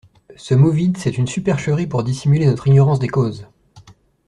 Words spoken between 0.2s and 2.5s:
Ce mot vide c'est une supercherie pour dissimuler